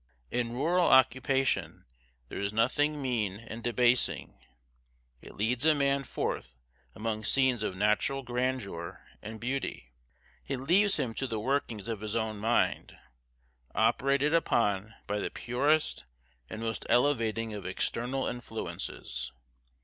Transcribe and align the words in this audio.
In 0.31 0.53
rural 0.53 0.87
occupation, 0.87 1.85
there 2.27 2.39
is 2.39 2.51
nothing 2.51 2.99
mean 2.99 3.35
and 3.37 3.63
debasing. 3.63 4.39
It 5.21 5.35
leads 5.35 5.63
a 5.63 5.75
man 5.75 6.05
forth 6.05 6.55
among 6.95 7.23
scenes 7.23 7.61
of 7.61 7.75
natural 7.77 8.23
grandeur 8.23 9.05
and 9.21 9.39
beauty; 9.39 9.91
it 10.47 10.57
leaves 10.57 10.97
him 10.97 11.13
to 11.13 11.27
the 11.27 11.39
workings 11.39 11.87
of 11.87 11.99
his 11.99 12.15
own 12.15 12.37
mind, 12.39 12.97
operated 13.75 14.33
upon 14.33 14.95
by 15.05 15.19
the 15.19 15.29
purest 15.29 16.05
and 16.49 16.61
most 16.61 16.83
elevating 16.89 17.53
of 17.53 17.67
external 17.67 18.25
influences. 18.25 19.31